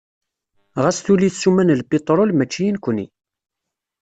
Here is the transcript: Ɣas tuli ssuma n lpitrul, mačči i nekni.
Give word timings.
Ɣas 0.81 0.97
tuli 1.05 1.29
ssuma 1.31 1.63
n 1.63 1.75
lpitrul, 1.81 2.31
mačči 2.33 2.63
i 2.69 2.71
nekni. 2.73 3.05